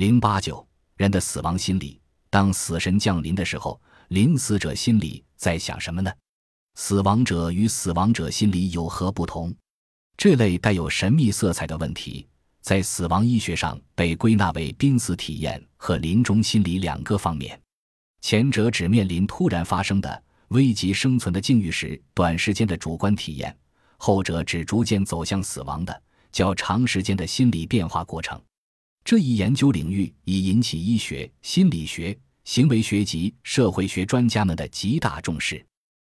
[0.00, 2.00] 零八九人的死亡心理，
[2.30, 6.10] 当死神降临的时候，临死者心里在想什么呢？
[6.74, 9.54] 死亡者与死亡者心理有何不同？
[10.16, 12.26] 这类带有神秘色彩的问题，
[12.62, 17.60] 在死亡医学上被归纳为濒死体验和临终心理两个方面。
[18.22, 23.54] 前者指面临突然发生的危及生存的境遇时短时间的主观体验，
[23.98, 28.40] 后者指逐渐走向死亡的较长时间的心理变化过程。
[29.10, 35.66] 这一研究领域已引起医学、心理学、行为学及社会学专家们的极大重视。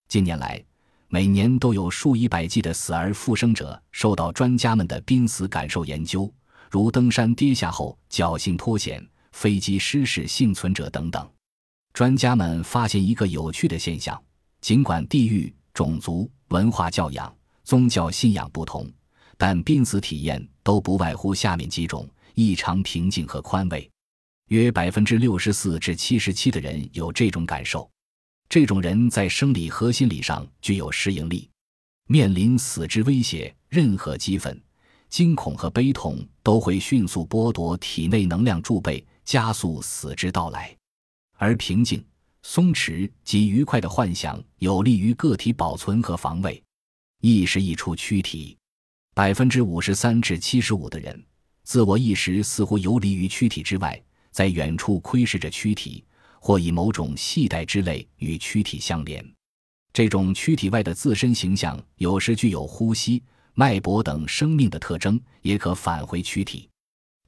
[0.06, 0.64] 近年来，
[1.08, 6.32] 每年都有数以百计的死而复生者受到专家们的濒死感受研究，
[6.70, 11.28] 如登山跌下后侥幸脱险、飞机失事幸存者等等。
[11.94, 14.22] 专家们发现一个有趣的现象：
[14.60, 18.88] 尽管地域、种族、文化教养、宗教信仰不同，
[19.46, 22.08] 但濒死体验都不外乎下面几种。
[22.32, 23.90] 异常平静和宽慰，
[24.48, 27.86] 约百分之六十四至七十七的人有这种感受。
[28.48, 31.46] 这种人在生理和心理上具有适应力，
[32.08, 34.58] 面临死之威胁，任何激愤、
[35.10, 40.74] 惊恐和悲痛都会迅速剥夺体内能量贮备，加速死之到来。
[41.36, 42.02] 而平静、
[42.40, 46.64] 松弛及愉快的幻想有利于个体保存和防卫。
[47.20, 48.56] 意识溢出躯体，
[49.14, 51.24] 百分之五十三至七十五的人。
[51.62, 56.04] 自我意识似乎游离于躯体之外，在远处窥视着躯体，
[56.40, 59.24] 或以某种系带之类与躯体相连。
[59.92, 63.22] 这种躯体外的自身形象有时具有呼吸、
[63.54, 66.68] 脉搏等生命的特征，也可返回躯体。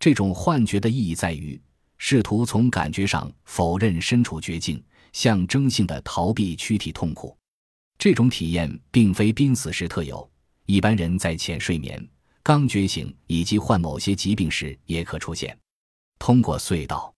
[0.00, 1.58] 这种幻觉的意义在于，
[1.98, 7.38] 试图从感觉上否认身处绝境，象征性的逃避躯体痛苦。
[7.96, 10.28] 这种体验并非濒死时特有，
[10.66, 12.06] 一般人在浅睡眠。
[12.42, 15.56] 刚觉醒以及患某些疾病时也可出现。
[16.18, 17.12] 通过隧道，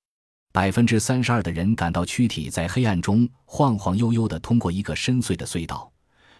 [0.52, 5.92] 百分之三十二的人感到躯体在黑暗中晃晃悠悠地通过一个深邃的隧道，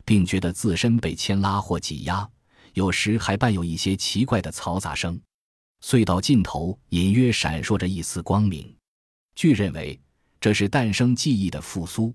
[0.07, 2.27] 并觉得自身被牵拉或挤压，
[2.73, 5.21] 有时还伴有一些奇怪的嘈杂声。
[5.85, 8.75] 隧道尽头隐约闪烁着一丝光明。
[9.35, 10.01] 据认为，
[10.41, 12.13] 这是诞生记忆的复苏，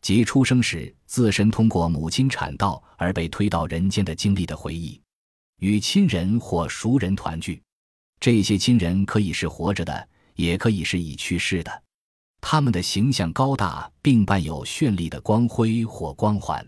[0.00, 5.00] 即出生时自身通过母亲产道而被推到人间的经历的回忆。
[5.60, 7.62] 与亲人或熟人团聚，
[8.20, 11.82] 这些亲人可以是活着的，也可以是已去世的。
[12.40, 16.64] 他们的形象高大，并伴有绚丽的光辉或光环。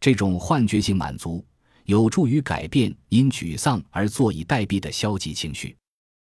[0.00, 1.44] 这种幻觉性满足
[1.84, 5.76] 有助于改变因沮丧而坐以待毙的消极情绪。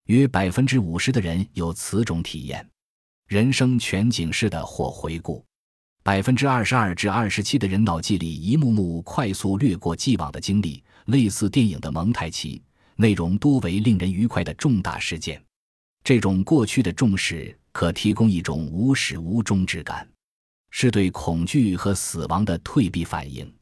[0.04, 2.66] 约百分之五十的人有此种体验。
[3.26, 5.44] 人生全景式的或回顾，
[6.06, 10.81] 百分之二十二至二十七的人脑记里一幕幕快速掠过既往的经历。
[11.06, 12.62] 类似电影的蒙太奇，
[12.94, 15.43] 内容多为令人愉快的重大事件。
[16.05, 20.09] 这种过去的重视可提供一种无始无终之感，
[20.71, 23.53] 是对恐惧和死亡的退避反应。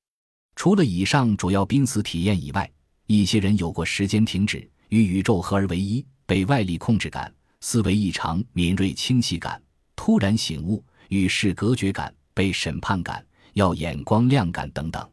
[0.54, 2.70] 除了以上主要濒死体验以外，
[3.06, 9.58] 一些人有过时间停止、与宇宙合而为一、被外力控制感、思维异常敏锐清晰感、
[9.96, 13.24] 突然醒悟、与世隔绝感、被审判感、
[13.54, 15.08] 要眼光亮感等等。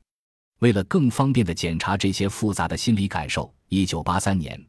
[0.59, 4.61] 为了更方便地检查这些复杂的心理感受，一九八三年，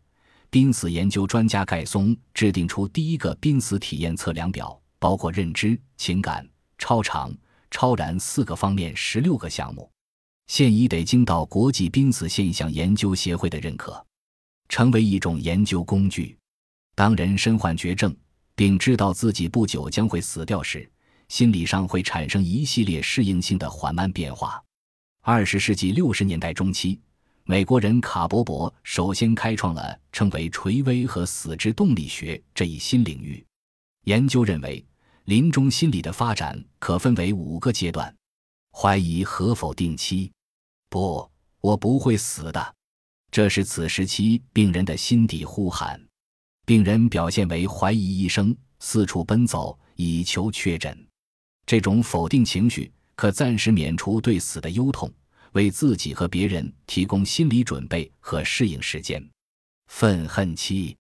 [0.49, 6.49] 濒死研究专家盖松制定出第一个濒死体验测量表，包括认知、情感、
[6.79, 7.35] 超常、
[7.71, 9.91] 超然四个方面十六个项目，
[10.47, 14.05] 现已得经到国际濒死现象研究协会的认可，
[14.69, 16.37] 成为一种研究工具。
[16.95, 18.15] 当人身患绝症，
[18.55, 20.91] 并知道自己不久将会死掉时，
[21.32, 24.62] 心理上会产生一系列适应性的缓慢变化。
[25.22, 27.00] 二十世纪六十年代中期，
[27.44, 33.42] 美国人卡伯伯首先开创了称为“垂危和死之动力学”这一新领域。
[34.04, 34.84] 研究认为，
[35.25, 38.15] 临终心理的发展可分为五个阶段：
[38.71, 40.31] 怀疑和否定期，
[40.91, 41.26] 不，
[41.62, 42.75] 我不会死的，
[43.31, 45.98] 这是此时期病人的心底呼喊。
[46.66, 50.95] 病人表现为怀疑医生，四处奔走以求确诊。
[51.66, 52.91] 这种否定情绪。
[53.14, 55.09] 可暂时免除对死的忧痛，
[55.53, 59.22] 为自己和别人提供心理准备和适应时间。
[59.86, 60.97] 愤恨期，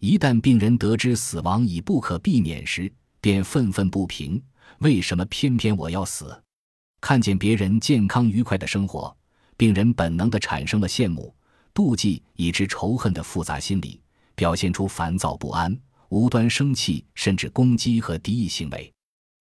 [0.00, 2.90] 一旦病人得知死亡已不可避免时，
[3.20, 4.40] 便愤愤不平：
[4.78, 6.40] 为什么偏偏我要死？
[7.00, 9.14] 看见别人健康愉快的生活，
[9.56, 11.34] 病人本能地产生了羡慕、
[11.74, 14.00] 妒忌以致仇恨的复杂心理，
[14.34, 15.76] 表现出烦躁不安、
[16.08, 18.90] 无端生气，甚至攻击和敌意行为。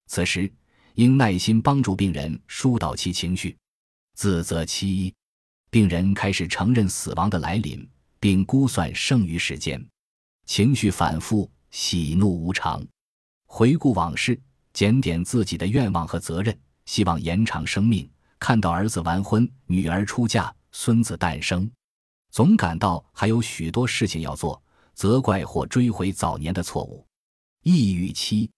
[0.06, 0.52] 此时。
[0.96, 3.54] 应耐心帮助病人疏导其情绪。
[4.14, 5.12] 自责期，
[5.68, 7.86] 病人开始承认死亡的来临，
[8.18, 9.86] 并估算剩余时间。
[10.46, 12.82] 情绪反复，喜怒无常。
[13.44, 14.40] 回顾往事，
[14.72, 18.10] 检点自己的愿望和责任，希望延长生命。
[18.38, 21.70] 看到儿子完婚，女儿出嫁，孙子诞生，
[22.30, 24.62] 总感到还有许多事情要做，
[24.94, 27.06] 责怪或追悔早年的错误。
[27.64, 28.50] 抑郁期，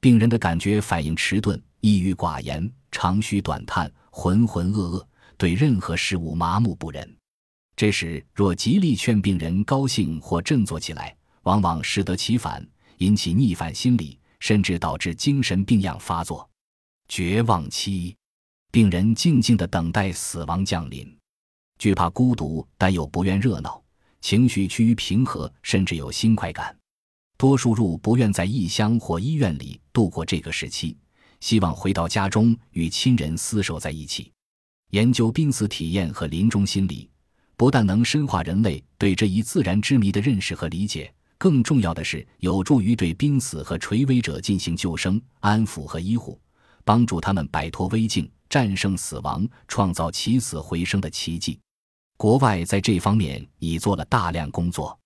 [0.00, 5.06] 病人的感觉反应迟钝，抑郁寡言，长吁短叹，浑浑噩噩，
[5.36, 7.16] 对任何事物麻木不仁。
[7.76, 12.66] 这时若极力劝病人高兴或振作起来，往往适得其反，
[12.98, 16.48] 引起逆反心理，甚至导致精神病样发作。
[17.08, 18.16] 绝望期。
[18.72, 21.18] 病人静静地等待死亡降临，
[21.76, 23.82] 惧怕孤独，但又不愿热闹，
[24.20, 26.79] 情绪趋于平和，甚至有新快感。
[27.40, 30.94] 多数入不愿在异乡或医院里度过这个时期，
[31.40, 34.30] 希望回到家中与亲人厮守在一起。
[34.90, 37.08] 研究濒死体验和临终心理，
[37.56, 46.38] 不但能深化人类对这一自然之谜的认识和理解，更重要的是有助于对濒死和垂危者进行救生、安抚和医护，
[46.84, 48.30] 帮助他们摆脱危境。
[48.50, 51.58] 战胜死亡，创造起死回生的奇迹。
[52.18, 54.98] 国外在这方面已做了大量工作，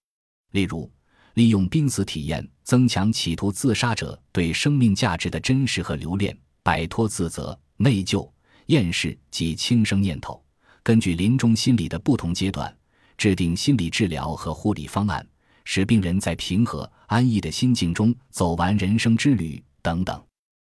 [0.50, 0.90] 例如
[1.34, 8.28] 利用濒死体验增强企图自杀者对生命价值的真实和留恋，摆脱自责、内疚、
[8.66, 10.42] 厌世及轻生念头。
[10.82, 12.74] 根据临终心理的不同阶段，
[13.16, 15.26] 制定心理治疗和护理方案，
[15.64, 20.20] 使病人在平和安逸的心境中走完人生之旅等等。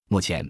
[0.10, 0.48] 目前。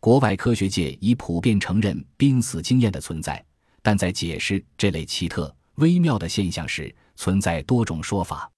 [0.00, 3.44] 国外科学界已普遍承认濒死经验的存在，
[3.82, 8.48] 但在解释这类奇特微妙的现象时，存在多种说法。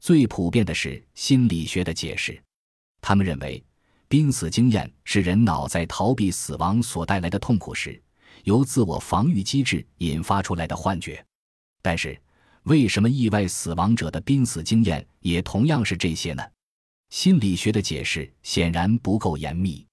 [0.00, 2.40] 最普遍的是心理学的解释，
[3.00, 3.62] 他们认为
[4.08, 8.00] 濒死经验是人脑在逃避死亡所带来的痛苦时，
[8.44, 11.24] 由自我防御机制引发出来的幻觉。
[11.82, 12.18] 但是，
[12.64, 16.42] 为什么意外死亡者的濒死经验也同样是这些呢？
[17.10, 19.86] 心理学的解释显然不够严密。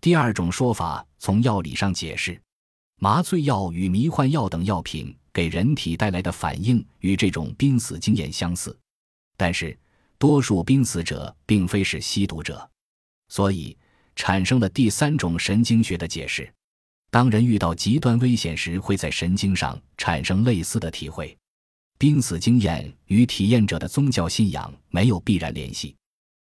[0.00, 2.40] 第二种说法，从药理上解释，
[3.00, 8.76] 麻醉药与迷幻药等药品给人体带来的反应与这种濒死经验相似，
[9.36, 9.76] 但是
[10.18, 12.68] 多数濒死者并非是吸毒者，
[13.28, 13.76] 所以
[14.16, 16.52] 产生了第三种神经学的解释：
[17.10, 21.36] 当人遇到极端危险时，会在神经上产生类似的体会。
[21.96, 25.94] 濒死经验与体验者的宗教信仰没有必然联系。